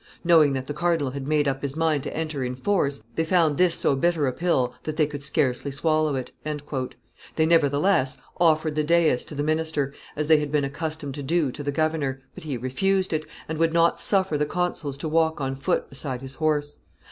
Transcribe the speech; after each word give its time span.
"Knowing 0.23 0.53
that 0.53 0.65
the 0.65 0.73
cardinal 0.73 1.11
had 1.11 1.27
made 1.27 1.47
up 1.47 1.61
his 1.61 1.75
mind 1.75 2.01
to 2.01 2.17
enter 2.17 2.43
in 2.43 2.55
force, 2.55 3.03
they 3.13 3.23
found 3.23 3.55
this 3.59 3.75
so 3.75 3.95
bitter 3.95 4.25
a 4.25 4.33
pill 4.33 4.73
that 4.81 4.97
they 4.97 5.05
could 5.05 5.21
scarcely 5.21 5.69
swallow 5.69 6.15
it;" 6.15 6.31
they, 7.35 7.45
nevertheless, 7.45 8.17
offered 8.39 8.73
the 8.73 8.83
dais 8.83 9.23
to 9.23 9.35
the 9.35 9.43
minister, 9.43 9.93
as 10.15 10.25
they 10.25 10.37
had 10.39 10.51
been 10.51 10.63
accustomed 10.65 11.13
to 11.13 11.21
do 11.21 11.51
to 11.51 11.61
the 11.61 11.71
governor, 11.71 12.19
but 12.33 12.45
he 12.45 12.57
refused 12.57 13.13
it, 13.13 13.27
and 13.47 13.59
would 13.59 13.73
not 13.73 13.99
suffer 13.99 14.39
the 14.39 14.45
consuls 14.47 14.97
to 14.97 15.07
walk 15.07 15.39
on 15.39 15.53
foot 15.53 15.87
beside 15.89 16.23
his 16.23 16.33
horse. 16.33 16.79